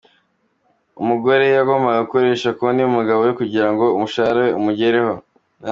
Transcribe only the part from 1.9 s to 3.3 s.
gukoresha konti y’umugabo